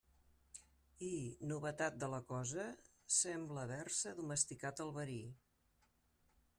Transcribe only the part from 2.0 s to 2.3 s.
de la